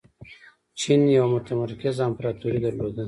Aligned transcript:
چین 0.79 1.01
یوه 1.15 1.27
متمرکزه 1.35 2.03
امپراتوري 2.09 2.59
درلوده. 2.65 2.99